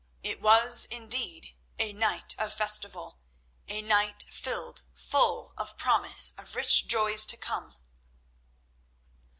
It 0.23 0.41
was 0.41 0.85
indeed 0.85 1.53
a 1.77 1.93
night 1.93 2.33
of 2.39 2.53
festival, 2.55 3.19
a 3.67 3.83
night 3.83 4.25
filled 4.31 4.81
full 4.95 5.53
of 5.59 5.77
promise 5.77 6.33
of 6.39 6.55
rich 6.55 6.87
joys 6.87 7.23
to 7.27 7.37
come. 7.37 7.75